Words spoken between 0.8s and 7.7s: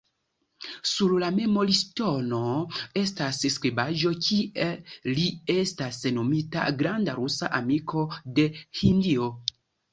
Sur la memorŝtono estas skribaĵo, kie li estas nomita “granda rusa